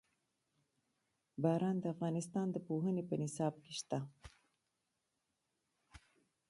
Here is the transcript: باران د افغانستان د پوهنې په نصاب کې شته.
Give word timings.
باران 1.43 1.75
د 1.79 1.85
افغانستان 1.93 2.47
د 2.51 2.57
پوهنې 2.67 3.03
په 3.09 3.15
نصاب 3.21 3.53
کې 3.63 3.71
شته. 3.79 3.99